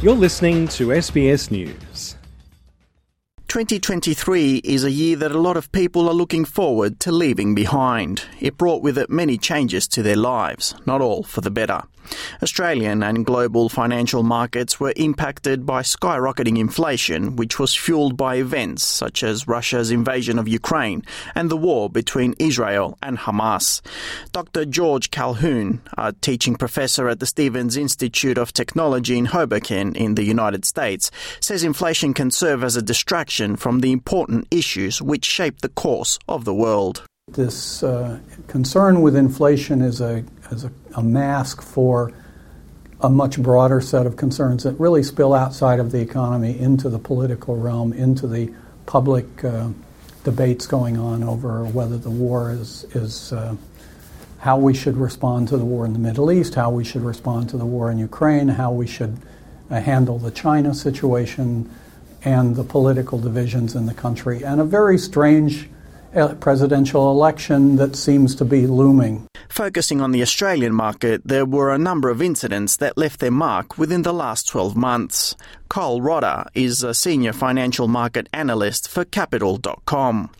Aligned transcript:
You're 0.00 0.14
listening 0.14 0.68
to 0.68 0.90
SBS 0.90 1.50
News. 1.50 2.14
2023 3.48 4.58
is 4.58 4.84
a 4.84 4.92
year 4.92 5.16
that 5.16 5.32
a 5.32 5.40
lot 5.40 5.56
of 5.56 5.72
people 5.72 6.08
are 6.08 6.14
looking 6.14 6.44
forward 6.44 7.00
to 7.00 7.10
leaving 7.10 7.52
behind. 7.52 8.22
It 8.38 8.56
brought 8.56 8.80
with 8.80 8.96
it 8.96 9.10
many 9.10 9.36
changes 9.38 9.88
to 9.88 10.04
their 10.04 10.14
lives, 10.14 10.76
not 10.86 11.00
all 11.00 11.24
for 11.24 11.40
the 11.40 11.50
better. 11.50 11.82
Australian 12.42 13.02
and 13.02 13.26
global 13.26 13.68
financial 13.68 14.22
markets 14.22 14.78
were 14.78 14.92
impacted 14.96 15.66
by 15.66 15.82
skyrocketing 15.82 16.58
inflation, 16.58 17.36
which 17.36 17.58
was 17.58 17.74
fueled 17.74 18.16
by 18.16 18.36
events 18.36 18.82
such 18.82 19.22
as 19.22 19.48
Russia's 19.48 19.90
invasion 19.90 20.38
of 20.38 20.48
Ukraine 20.48 21.02
and 21.34 21.50
the 21.50 21.56
war 21.56 21.90
between 21.90 22.34
Israel 22.38 22.96
and 23.02 23.18
Hamas. 23.18 23.80
Dr. 24.32 24.64
George 24.64 25.10
Calhoun, 25.10 25.80
a 25.96 26.12
teaching 26.12 26.56
professor 26.56 27.08
at 27.08 27.20
the 27.20 27.26
Stevens 27.26 27.76
Institute 27.76 28.38
of 28.38 28.52
Technology 28.52 29.18
in 29.18 29.26
Hoboken 29.26 29.94
in 29.94 30.14
the 30.14 30.24
United 30.24 30.64
States, 30.64 31.10
says 31.40 31.64
inflation 31.64 32.14
can 32.14 32.30
serve 32.30 32.64
as 32.64 32.76
a 32.76 32.82
distraction 32.82 33.56
from 33.56 33.80
the 33.80 33.92
important 33.92 34.46
issues 34.50 35.02
which 35.02 35.24
shape 35.24 35.60
the 35.60 35.68
course 35.68 36.18
of 36.28 36.44
the 36.44 36.54
world. 36.54 37.02
This 37.28 37.82
uh, 37.82 38.18
concern 38.46 39.02
with 39.02 39.14
inflation 39.14 39.82
is 39.82 40.00
a, 40.00 40.24
is 40.50 40.64
a, 40.64 40.72
a 40.94 41.02
mask 41.02 41.62
for 41.62 42.12
a 43.00 43.08
much 43.08 43.40
broader 43.40 43.80
set 43.80 44.06
of 44.06 44.16
concerns 44.16 44.64
that 44.64 44.72
really 44.80 45.02
spill 45.02 45.34
outside 45.34 45.78
of 45.78 45.92
the 45.92 46.00
economy 46.00 46.58
into 46.58 46.88
the 46.88 46.98
political 46.98 47.56
realm, 47.56 47.92
into 47.92 48.26
the 48.26 48.52
public 48.86 49.44
uh, 49.44 49.68
debates 50.24 50.66
going 50.66 50.98
on 50.98 51.22
over 51.22 51.64
whether 51.64 51.96
the 51.96 52.10
war 52.10 52.50
is, 52.50 52.84
is 52.94 53.32
uh, 53.32 53.54
how 54.38 54.58
we 54.58 54.74
should 54.74 54.96
respond 54.96 55.48
to 55.48 55.56
the 55.56 55.64
war 55.64 55.86
in 55.86 55.92
the 55.92 55.98
Middle 55.98 56.32
East, 56.32 56.54
how 56.54 56.70
we 56.70 56.84
should 56.84 57.02
respond 57.02 57.48
to 57.50 57.56
the 57.56 57.66
war 57.66 57.90
in 57.90 57.98
Ukraine, 57.98 58.48
how 58.48 58.72
we 58.72 58.86
should 58.86 59.16
uh, 59.70 59.80
handle 59.80 60.18
the 60.18 60.30
China 60.30 60.74
situation 60.74 61.70
and 62.24 62.56
the 62.56 62.64
political 62.64 63.18
divisions 63.18 63.74
in 63.76 63.86
the 63.86 63.94
country, 63.94 64.42
and 64.42 64.60
a 64.60 64.64
very 64.64 64.98
strange 64.98 65.68
presidential 66.40 67.10
election 67.10 67.76
that 67.76 67.96
seems 67.96 68.34
to 68.36 68.44
be 68.44 68.66
looming. 68.66 69.26
Focusing 69.48 70.00
on 70.00 70.12
the 70.12 70.22
Australian 70.22 70.74
market, 70.74 71.22
there 71.24 71.46
were 71.46 71.72
a 71.72 71.78
number 71.78 72.10
of 72.10 72.22
incidents 72.22 72.76
that 72.76 72.96
left 72.98 73.20
their 73.20 73.30
mark 73.30 73.78
within 73.78 74.02
the 74.02 74.12
last 74.12 74.48
12 74.48 74.76
months. 74.76 75.36
Kyle 75.68 76.00
Rodda 76.00 76.48
is 76.54 76.82
a 76.82 76.94
senior 76.94 77.32
financial 77.32 77.88
market 77.88 78.28
analyst 78.32 78.88
for 78.88 79.04
Capital.com. 79.04 80.30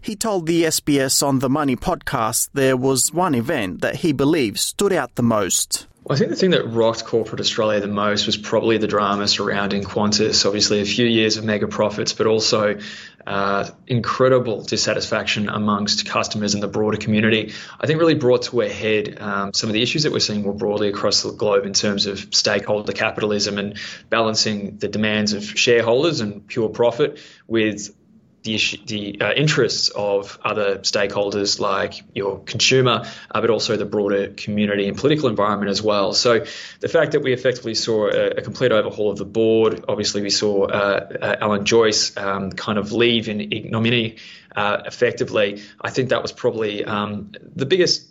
He 0.00 0.16
told 0.16 0.46
the 0.46 0.64
SBS 0.64 1.26
on 1.26 1.40
the 1.40 1.50
Money 1.50 1.76
podcast 1.76 2.48
there 2.54 2.76
was 2.76 3.12
one 3.12 3.34
event 3.34 3.80
that 3.82 3.96
he 3.96 4.12
believes 4.12 4.60
stood 4.60 4.92
out 4.92 5.14
the 5.16 5.22
most. 5.22 5.86
I 6.08 6.16
think 6.16 6.30
the 6.30 6.36
thing 6.36 6.50
that 6.50 6.66
rocked 6.66 7.04
corporate 7.04 7.40
Australia 7.40 7.78
the 7.80 7.86
most 7.86 8.26
was 8.26 8.36
probably 8.36 8.78
the 8.78 8.88
drama 8.88 9.28
surrounding 9.28 9.84
Qantas. 9.84 10.46
Obviously, 10.46 10.80
a 10.80 10.84
few 10.84 11.06
years 11.06 11.36
of 11.36 11.44
mega 11.44 11.68
profits, 11.68 12.14
but 12.14 12.26
also 12.26 12.78
uh, 13.26 13.68
incredible 13.86 14.62
dissatisfaction 14.62 15.48
amongst 15.48 16.06
customers 16.06 16.54
and 16.54 16.62
the 16.62 16.68
broader 16.68 16.96
community. 16.96 17.52
I 17.80 17.86
think 17.86 17.98
really 17.98 18.14
brought 18.14 18.42
to 18.44 18.60
a 18.62 18.68
head 18.68 19.20
um, 19.20 19.52
some 19.52 19.68
of 19.68 19.74
the 19.74 19.82
issues 19.82 20.04
that 20.04 20.12
we're 20.12 20.20
seeing 20.20 20.42
more 20.42 20.54
broadly 20.54 20.88
across 20.88 21.22
the 21.22 21.32
globe 21.32 21.66
in 21.66 21.72
terms 21.72 22.06
of 22.06 22.34
stakeholder 22.34 22.92
capitalism 22.92 23.58
and 23.58 23.78
balancing 24.08 24.78
the 24.78 24.88
demands 24.88 25.32
of 25.32 25.44
shareholders 25.44 26.20
and 26.20 26.46
pure 26.46 26.68
profit 26.68 27.18
with 27.46 27.94
the, 28.42 28.54
issue, 28.54 28.78
the 28.86 29.20
uh, 29.20 29.32
interests 29.32 29.90
of 29.90 30.38
other 30.42 30.78
stakeholders 30.78 31.60
like 31.60 32.02
your 32.14 32.40
consumer, 32.40 33.04
uh, 33.30 33.40
but 33.40 33.50
also 33.50 33.76
the 33.76 33.84
broader 33.84 34.28
community 34.28 34.88
and 34.88 34.96
political 34.96 35.28
environment 35.28 35.70
as 35.70 35.82
well. 35.82 36.12
So 36.12 36.44
the 36.80 36.88
fact 36.88 37.12
that 37.12 37.20
we 37.20 37.32
effectively 37.32 37.74
saw 37.74 38.08
a, 38.08 38.30
a 38.30 38.42
complete 38.42 38.72
overhaul 38.72 39.10
of 39.10 39.18
the 39.18 39.24
board, 39.24 39.84
obviously 39.88 40.22
we 40.22 40.30
saw 40.30 40.64
uh, 40.64 41.08
uh 41.20 41.36
Alan 41.40 41.64
Joyce 41.64 42.16
um, 42.16 42.50
kind 42.50 42.78
of 42.78 42.92
leave 42.92 43.28
in 43.28 43.40
ignominy 43.40 44.16
uh, 44.54 44.82
effectively. 44.86 45.62
I 45.80 45.90
think 45.90 46.10
that 46.10 46.22
was 46.22 46.32
probably 46.32 46.84
um, 46.84 47.32
the 47.54 47.66
biggest 47.66 48.06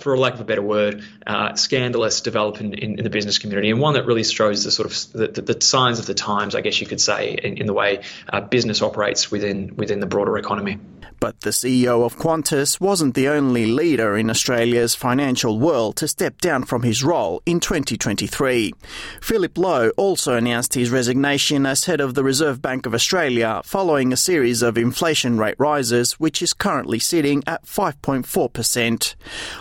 for 0.00 0.18
lack 0.18 0.34
of 0.34 0.40
a 0.40 0.44
better 0.44 0.62
word, 0.62 1.02
uh, 1.26 1.54
scandalous 1.54 2.20
development 2.20 2.74
in, 2.74 2.98
in, 2.98 3.04
the 3.04 3.10
business 3.10 3.38
community, 3.38 3.70
and 3.70 3.80
one 3.80 3.94
that 3.94 4.04
really 4.06 4.24
shows 4.24 4.64
the 4.64 4.70
sort 4.70 4.90
of 4.90 5.12
the, 5.12 5.40
the 5.40 5.60
signs 5.60 5.98
of 5.98 6.06
the 6.06 6.14
times, 6.14 6.54
I 6.54 6.60
guess 6.60 6.80
you 6.80 6.86
could 6.86 7.00
say, 7.00 7.32
in, 7.32 7.58
in 7.58 7.66
the 7.66 7.72
way 7.72 8.02
uh, 8.30 8.42
business 8.42 8.82
operates 8.82 9.30
within 9.30 9.76
within 9.76 10.00
the 10.00 10.06
broader 10.06 10.36
economy. 10.36 10.78
But 11.18 11.40
the 11.40 11.50
CEO 11.50 12.04
of 12.04 12.18
Qantas 12.18 12.78
wasn't 12.78 13.14
the 13.14 13.28
only 13.28 13.66
leader 13.66 14.16
in 14.16 14.28
Australia's 14.28 14.94
financial 14.94 15.58
world 15.58 15.96
to 15.96 16.08
step 16.08 16.40
down 16.40 16.64
from 16.64 16.82
his 16.82 17.02
role 17.02 17.42
in 17.46 17.58
2023. 17.58 18.74
Philip 19.22 19.56
Lowe 19.56 19.90
also 19.96 20.34
announced 20.34 20.74
his 20.74 20.90
resignation 20.90 21.64
as 21.64 21.84
head 21.84 22.00
of 22.00 22.14
the 22.14 22.24
Reserve 22.24 22.60
Bank 22.60 22.84
of 22.84 22.94
Australia 22.94 23.62
following 23.64 24.12
a 24.12 24.16
series 24.16 24.60
of 24.60 24.76
inflation 24.76 25.38
rate 25.38 25.56
rises, 25.58 26.12
which 26.14 26.42
is 26.42 26.52
currently 26.52 26.98
sitting 26.98 27.42
at 27.46 27.64
5.4%. 27.64 29.14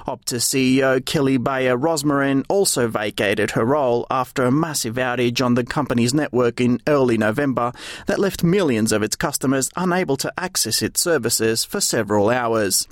Optus 0.07 0.43
CEO 0.43 1.03
Kelly 1.05 1.37
Bayer 1.37 1.77
Rosmarin 1.77 2.43
also 2.49 2.87
vacated 2.87 3.51
her 3.51 3.65
role 3.65 4.05
after 4.09 4.43
a 4.43 4.51
massive 4.51 4.95
outage 4.95 5.43
on 5.43 5.55
the 5.55 5.63
company's 5.63 6.13
network 6.13 6.61
in 6.61 6.81
early 6.87 7.17
November 7.17 7.71
that 8.07 8.19
left 8.19 8.43
millions 8.43 8.91
of 8.91 9.03
its 9.03 9.15
customers 9.15 9.69
unable 9.75 10.17
to 10.17 10.33
access 10.37 10.81
its 10.81 11.01
services 11.01 11.65
for 11.65 11.81
several 11.81 12.29
hours. 12.29 12.87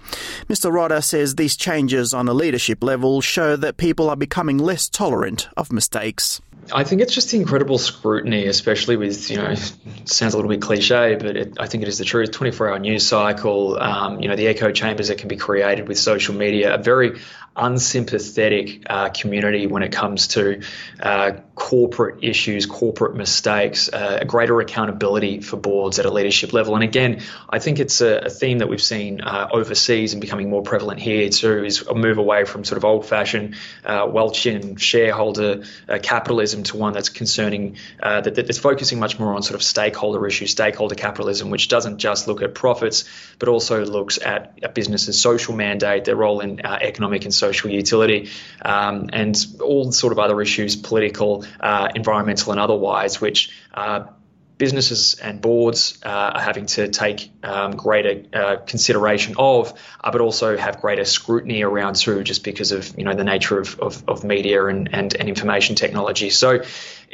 Mr. 0.48 0.72
Rodda 0.72 1.04
says 1.04 1.36
these 1.36 1.56
changes 1.56 2.14
on 2.14 2.28
a 2.28 2.34
leadership 2.34 2.84
level 2.84 3.22
show 3.22 3.56
that 3.56 3.78
people 3.78 4.10
are 4.10 4.16
becoming 4.16 4.58
less 4.58 4.90
tolerant 4.90 5.48
of 5.58 5.72
mistakes. 5.72 6.42
I 6.72 6.84
think 6.84 7.02
it's 7.02 7.14
just 7.14 7.32
the 7.32 7.38
incredible 7.38 7.78
scrutiny, 7.78 8.46
especially 8.48 8.96
with, 8.96 9.30
you 9.30 9.38
know, 9.38 9.56
sounds 10.06 10.34
a 10.34 10.38
little 10.38 10.50
bit 10.50 10.62
cliche, 10.62 11.16
but 11.16 11.36
it, 11.36 11.54
I 11.60 11.68
think 11.68 11.84
it 11.84 11.90
is 11.90 11.98
the 11.98 12.06
truth. 12.06 12.32
24 12.32 12.70
hour 12.70 12.80
news 12.80 13.06
cycle, 13.06 13.80
um, 13.80 14.22
you 14.22 14.28
know, 14.28 14.36
the 14.36 14.48
echo 14.48 14.72
chambers 14.72 15.10
that 15.10 15.18
can 15.18 15.28
be 15.28 15.38
created 15.38 15.88
with 15.88 15.98
social 15.98 16.36
media, 16.36 16.74
a 16.76 16.78
very 16.78 17.20
unsympathetic 17.56 18.84
uh, 18.90 19.10
community 19.10 19.68
when 19.68 19.84
it 19.84 19.92
comes 19.92 20.28
to 20.30 20.62
uh, 21.00 21.34
corporate 21.56 22.24
issues, 22.24 22.66
corporate 22.66 23.16
mistakes, 23.16 23.90
uh, 23.90 24.20
a 24.22 24.26
greater 24.26 24.60
accountability 24.60 25.40
for 25.40 25.58
boards 25.58 26.00
at 26.00 26.06
a 26.06 26.12
leadership 26.12 26.52
level. 26.52 26.74
And 26.74 26.84
again, 26.84 27.22
I 27.48 27.60
think 27.60 27.80
it's 27.80 28.02
a, 28.02 28.24
a 28.26 28.30
theme 28.30 28.58
that 28.60 28.70
we've 28.70 28.82
seen 28.82 29.22
uh, 29.22 29.50
overseas 29.52 30.14
and 30.14 30.22
becoming 30.22 30.50
more 30.50 30.64
prevalent 30.64 31.00
here 31.00 31.30
too, 31.30 31.64
is 31.64 31.82
a 31.82 31.94
move 31.94 32.18
away 32.18 32.46
from 32.46 32.64
sort 32.64 32.78
of 32.78 32.86
old-fashioned 32.86 33.56
uh, 33.86 34.08
Welchian 34.08 34.80
shareholder 34.80 35.64
uh, 35.88 36.00
capitalism 36.54 36.64
to 36.64 36.78
one 36.78 36.94
that's 36.94 37.10
concerning, 37.10 37.78
that, 38.00 38.36
that's 38.36 38.58
focusing 38.58 39.00
much 39.00 39.20
more 39.20 39.34
on 39.34 39.42
sort 39.42 39.56
of 39.56 39.64
stakeholder 39.64 40.26
issues, 40.28 40.52
stakeholder 40.52 40.96
capitalism, 40.96 41.50
which 41.50 41.68
doesn't 41.68 41.98
just 41.98 42.28
look 42.28 42.42
at 42.42 42.54
profits, 42.54 43.06
but 43.40 43.50
also 43.50 43.86
looks 43.86 44.20
at 44.22 44.60
a 44.64 44.70
business's 44.70 45.20
social 45.20 45.56
mandate, 45.56 46.06
their 46.06 46.16
role 46.16 46.42
in 46.42 46.66
economic 46.66 47.26
and 47.26 47.34
social 47.34 47.70
utility, 47.72 48.30
um, 48.64 49.10
and 49.14 49.36
all 49.62 49.92
sort 49.92 50.14
of 50.14 50.20
other 50.20 50.42
issues, 50.42 50.76
political, 50.76 51.46
uh, 51.60 51.90
environmental, 51.96 52.52
and 52.52 52.60
otherwise, 52.62 53.22
which 53.22 53.50
uh, 53.74 54.06
businesses 54.58 55.16
and 55.16 55.42
boards 55.42 56.00
uh, 56.06 56.10
are 56.10 56.42
having 56.42 56.66
to 56.68 56.88
take 56.88 57.32
um, 57.44 57.72
greater 57.72 58.24
uh, 58.34 58.56
consideration 58.58 59.36
of, 59.38 59.74
uh, 60.02 60.12
but 60.12 60.22
also 60.22 60.58
have 60.58 60.80
greater 60.80 61.06
scrutiny 61.06 61.64
around 61.64 61.96
too, 61.96 62.24
just 62.24 62.44
because 62.44 62.72
of 62.72 62.98
you 62.98 63.04
know 63.04 63.14
the 63.14 63.24
nature 63.24 63.60
of, 63.60 63.80
of, 63.80 64.08
of 64.08 64.24
media 64.24 64.66
and, 64.66 64.94
and, 64.94 65.16
and 65.16 65.28
information 65.28 65.76
technology. 65.76 66.30
So 66.30 66.52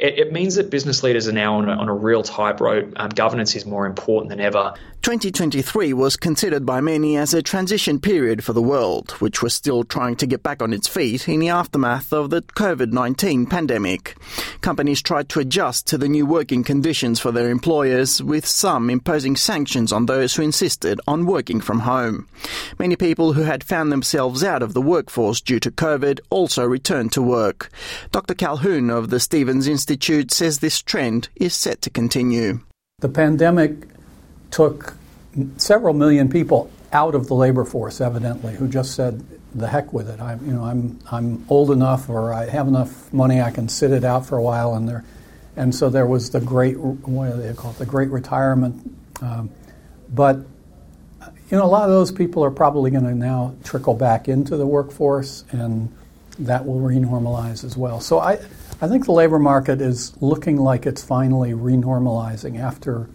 it, 0.00 0.18
it 0.18 0.32
means 0.32 0.56
that 0.56 0.70
business 0.70 1.02
leaders 1.02 1.28
are 1.28 1.32
now 1.32 1.56
on 1.56 1.68
a, 1.68 1.72
on 1.72 1.88
a 1.88 1.94
real 1.94 2.22
tightrope. 2.22 2.92
Um, 2.96 3.10
governance 3.10 3.56
is 3.56 3.66
more 3.66 3.86
important 3.86 4.30
than 4.30 4.40
ever. 4.40 4.74
2023 5.02 5.94
was 5.94 6.14
considered 6.14 6.66
by 6.66 6.78
many 6.78 7.16
as 7.16 7.32
a 7.32 7.40
transition 7.40 7.98
period 7.98 8.44
for 8.44 8.52
the 8.52 8.60
world, 8.60 9.12
which 9.12 9.42
was 9.42 9.54
still 9.54 9.82
trying 9.82 10.14
to 10.14 10.26
get 10.26 10.42
back 10.42 10.60
on 10.60 10.74
its 10.74 10.86
feet 10.86 11.26
in 11.26 11.40
the 11.40 11.48
aftermath 11.48 12.12
of 12.12 12.28
the 12.28 12.42
COVID 12.42 12.92
19 12.92 13.46
pandemic. 13.46 14.14
Companies 14.60 15.00
tried 15.00 15.30
to 15.30 15.40
adjust 15.40 15.86
to 15.86 15.96
the 15.96 16.08
new 16.08 16.26
working 16.26 16.62
conditions 16.62 17.18
for 17.18 17.32
their 17.32 17.48
employers, 17.48 18.22
with 18.22 18.44
some 18.44 18.90
imposing 18.90 19.36
sanctions 19.36 19.90
on 19.90 20.04
those 20.04 20.34
who 20.34 20.42
insisted 20.42 21.00
on 21.08 21.24
working 21.24 21.62
from 21.62 21.80
home. 21.80 22.28
Many 22.78 22.94
people 22.94 23.32
who 23.32 23.42
had 23.42 23.64
found 23.64 23.90
themselves 23.90 24.44
out 24.44 24.62
of 24.62 24.74
the 24.74 24.82
workforce 24.82 25.40
due 25.40 25.60
to 25.60 25.70
COVID 25.70 26.20
also 26.28 26.62
returned 26.62 27.12
to 27.12 27.22
work. 27.22 27.70
Dr. 28.12 28.34
Calhoun 28.34 28.90
of 28.90 29.08
the 29.08 29.18
Stevens 29.18 29.66
Institute 29.66 30.30
says 30.30 30.58
this 30.58 30.82
trend 30.82 31.30
is 31.36 31.54
set 31.54 31.80
to 31.80 31.88
continue. 31.88 32.60
The 32.98 33.08
pandemic 33.08 33.88
took 34.50 34.94
several 35.56 35.94
million 35.94 36.28
people 36.28 36.70
out 36.92 37.14
of 37.14 37.28
the 37.28 37.34
labor 37.34 37.64
force, 37.64 38.00
evidently, 38.00 38.54
who 38.54 38.68
just 38.68 38.94
said, 38.94 39.24
"The 39.54 39.68
heck 39.68 39.92
with 39.92 40.08
it! 40.08 40.20
I'm, 40.20 40.44
you 40.46 40.52
know, 40.52 40.64
I'm, 40.64 40.98
I'm 41.10 41.44
old 41.48 41.70
enough, 41.70 42.08
or 42.08 42.32
I 42.32 42.46
have 42.46 42.66
enough 42.66 43.12
money, 43.12 43.40
I 43.40 43.50
can 43.50 43.68
sit 43.68 43.92
it 43.92 44.04
out 44.04 44.26
for 44.26 44.36
a 44.36 44.42
while." 44.42 44.74
And 44.74 44.88
there, 44.88 45.04
and 45.56 45.74
so 45.74 45.88
there 45.88 46.06
was 46.06 46.30
the 46.30 46.40
great, 46.40 46.78
what 46.78 47.32
do 47.32 47.40
they 47.40 47.52
call 47.54 47.70
it, 47.70 47.78
the 47.78 47.86
great 47.86 48.10
retirement. 48.10 48.96
Um, 49.22 49.50
but 50.12 50.38
you 51.50 51.56
know, 51.56 51.64
a 51.64 51.66
lot 51.66 51.84
of 51.84 51.90
those 51.90 52.12
people 52.12 52.44
are 52.44 52.50
probably 52.50 52.90
going 52.90 53.04
to 53.04 53.14
now 53.14 53.54
trickle 53.64 53.94
back 53.94 54.28
into 54.28 54.56
the 54.56 54.66
workforce, 54.66 55.44
and 55.50 55.92
that 56.38 56.64
will 56.64 56.80
renormalize 56.80 57.64
as 57.64 57.76
well. 57.76 58.00
So 58.00 58.20
I, 58.20 58.34
I 58.80 58.88
think 58.88 59.04
the 59.04 59.12
labor 59.12 59.38
market 59.38 59.80
is 59.80 60.20
looking 60.22 60.56
like 60.56 60.86
it's 60.86 61.02
finally 61.02 61.52
renormalizing 61.52 62.58
after 62.60 63.08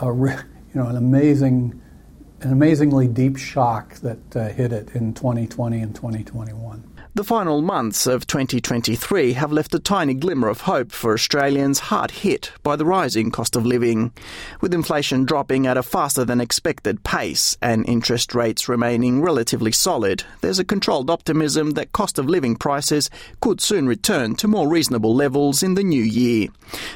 a, 0.00 0.06
you 0.06 0.80
know, 0.80 0.86
an 0.86 0.96
amazing, 0.96 1.80
an 2.40 2.52
amazingly 2.52 3.08
deep 3.08 3.36
shock 3.36 3.94
that 3.96 4.36
uh, 4.36 4.48
hit 4.48 4.72
it 4.72 4.90
in 4.94 5.14
2020 5.14 5.80
and 5.80 5.94
2021. 5.94 6.89
The 7.12 7.24
final 7.24 7.60
months 7.60 8.06
of 8.06 8.28
2023 8.28 9.32
have 9.32 9.50
left 9.50 9.74
a 9.74 9.80
tiny 9.80 10.14
glimmer 10.14 10.46
of 10.46 10.60
hope 10.60 10.92
for 10.92 11.12
Australians 11.12 11.80
hard 11.80 12.12
hit 12.12 12.52
by 12.62 12.76
the 12.76 12.84
rising 12.84 13.32
cost 13.32 13.56
of 13.56 13.66
living. 13.66 14.12
With 14.60 14.72
inflation 14.72 15.24
dropping 15.24 15.66
at 15.66 15.76
a 15.76 15.82
faster 15.82 16.24
than 16.24 16.40
expected 16.40 17.02
pace 17.02 17.56
and 17.60 17.84
interest 17.88 18.32
rates 18.32 18.68
remaining 18.68 19.22
relatively 19.22 19.72
solid, 19.72 20.22
there's 20.40 20.60
a 20.60 20.64
controlled 20.64 21.10
optimism 21.10 21.72
that 21.72 21.90
cost 21.90 22.16
of 22.16 22.28
living 22.28 22.54
prices 22.54 23.10
could 23.40 23.60
soon 23.60 23.88
return 23.88 24.36
to 24.36 24.46
more 24.46 24.68
reasonable 24.68 25.12
levels 25.12 25.64
in 25.64 25.74
the 25.74 25.82
new 25.82 26.04
year. 26.04 26.46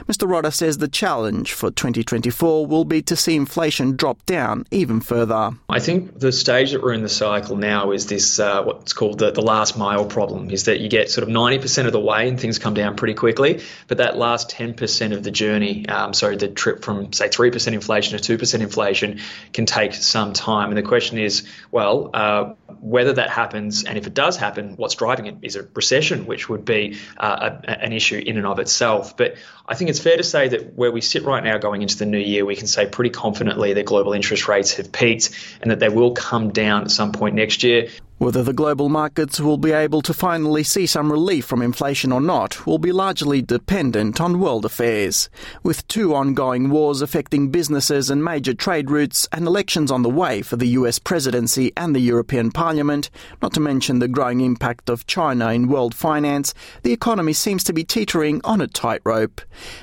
Mr. 0.07 0.29
Rodda 0.29 0.53
says 0.53 0.79
the 0.79 0.87
challenge 0.87 1.53
for 1.53 1.73
2024 1.73 2.67
will 2.67 2.85
be 2.85 3.03
to 3.03 3.17
see 3.17 3.35
inflation 3.35 3.97
drop 3.97 4.25
down 4.27 4.65
even 4.71 5.01
further. 5.01 5.51
I 5.69 5.81
think 5.81 6.21
the 6.21 6.31
stage 6.31 6.71
that 6.71 6.85
we're 6.85 6.93
in 6.93 7.03
the 7.03 7.09
cycle 7.09 7.57
now 7.57 7.91
is 7.91 8.07
this 8.07 8.39
uh, 8.39 8.63
what's 8.63 8.93
called 8.93 9.19
the, 9.19 9.33
the 9.33 9.43
last 9.43 9.77
mile 9.77 10.04
problem 10.05 10.51
is 10.51 10.65
that 10.65 10.81
you 10.81 10.89
get 10.89 11.11
sort 11.11 11.27
of 11.27 11.35
90% 11.35 11.87
of 11.87 11.93
the 11.93 12.01
way 12.01 12.29
and 12.29 12.39
things 12.39 12.59
come 12.59 12.75
down 12.75 12.97
pretty 12.97 13.15
quickly, 13.15 13.63
but 13.89 13.99
that 13.99 14.17
last 14.17 14.51
10% 14.51 15.13
of 15.13 15.23
the 15.23 15.31
journey, 15.31 15.89
um, 15.89 16.13
so 16.15 16.35
the 16.35 16.49
trip 16.49 16.85
from 16.85 17.13
say 17.13 17.29
3% 17.29 17.73
inflation 17.73 18.19
to 18.19 18.39
2% 18.39 18.61
inflation 18.61 19.21
can 19.53 19.67
take 19.67 19.95
some 19.95 20.33
time. 20.33 20.69
And 20.69 20.77
the 20.77 20.83
question 20.83 21.19
is, 21.19 21.49
well, 21.71 22.11
uh, 22.15 22.55
whether 22.81 23.15
that 23.15 23.31
happens 23.31 23.85
and 23.85 23.97
if 23.97 24.07
it 24.07 24.15
does 24.15 24.37
happen, 24.37 24.75
what's 24.77 24.95
driving 24.95 25.27
it 25.27 25.37
is 25.43 25.57
a 25.57 25.67
recession, 25.75 26.27
which 26.27 26.49
would 26.49 26.65
be 26.65 26.99
uh, 27.17 27.51
a, 27.65 27.71
an 27.83 27.93
issue 27.93 28.23
in 28.25 28.37
and 28.37 28.47
of 28.47 28.59
itself. 28.59 29.17
But 29.17 29.37
I 29.67 29.75
think 29.75 29.91
it's 29.91 30.01
fair 30.01 30.17
to 30.17 30.23
say 30.23 30.49
that 30.49 30.75
where 30.75 30.93
we 30.93 31.01
sit 31.01 31.25
right 31.25 31.43
now 31.43 31.59
going 31.59 31.83
into 31.83 31.97
the 31.97 32.07
new 32.07 32.19
year, 32.19 32.45
we 32.45 32.57
can 32.57 32.67
say 32.67 32.87
pretty 32.87 33.11
confidently 33.11 33.73
that 33.75 33.87
global 33.87 34.13
interest 34.13 34.49
rates 34.49 34.75
have 34.75 34.93
peaked 34.93 35.31
and 35.63 35.71
that 35.71 35.81
they 35.81 35.89
will 35.89 36.13
come 36.13 36.51
down 36.51 36.83
at 36.83 36.91
some 36.91 37.13
point 37.13 37.35
next 37.35 37.63
year. 37.63 37.89
Whether 38.19 38.45
the 38.45 38.53
global 38.53 38.89
markets 38.89 39.41
will 39.41 39.59
be 39.59 39.73
able 39.73 40.01
to 40.03 40.15
finally 40.15 40.63
see 40.63 40.87
some 40.87 41.11
relief 41.11 41.45
from 41.45 41.61
inflation 41.61 42.13
or 42.13 42.21
not 42.21 42.65
will 42.65 42.79
be 42.79 42.93
largely 42.93 43.43
dependent 43.43 44.21
on 44.21 44.39
world 44.39 44.65
affairs. 44.65 45.29
With 45.65 45.87
two 45.89 46.15
ongoing 46.15 46.71
wars 46.71 47.03
affecting 47.03 47.51
businesses 47.51 48.11
and 48.11 48.23
major 48.23 48.55
trade 48.55 48.89
routes 48.89 49.27
and 49.33 49.47
elections 49.47 49.91
on 49.91 50.03
the 50.03 50.09
way 50.09 50.43
for 50.43 50.55
the 50.55 50.69
US 50.69 51.01
presidency 51.01 51.73
and 51.77 51.95
the 51.95 52.01
European 52.01 52.53
Parliament, 52.53 53.11
not 53.43 53.53
to 53.55 53.61
mention 53.61 53.99
the 53.99 54.09
growing 54.09 54.41
impact 54.41 54.89
of 54.89 55.09
China 55.09 55.49
in 55.49 55.67
world 55.67 55.95
finance, 55.95 56.55
the 56.83 56.93
economy 56.93 57.33
seems 57.33 57.65
to 57.65 57.73
be 57.73 57.83
teetering 57.83 58.41
on 58.45 58.61
a 58.61 58.69
tightrope. 58.69 59.41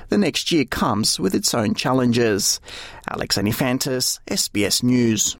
The 0.07 0.17
next 0.17 0.53
year 0.53 0.63
comes 0.63 1.19
with 1.19 1.35
its 1.35 1.53
own 1.53 1.73
challenges. 1.75 2.61
Alex 3.09 3.37
Anifantis, 3.37 4.19
SBS 4.29 4.83
News. 4.83 5.35